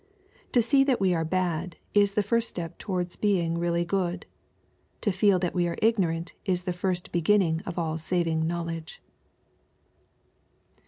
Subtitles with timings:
[0.53, 4.25] To see that we are bad, is the first step towards being really good.
[5.01, 8.99] To feel that we are ignorant is the first beginning of all saving knowledge.